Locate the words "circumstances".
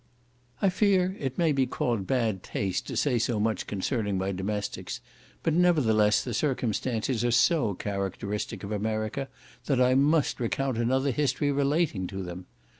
6.33-7.23